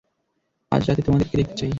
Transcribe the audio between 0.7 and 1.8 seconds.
আজ রাতে তোমাদেরকে দেখতে চাই।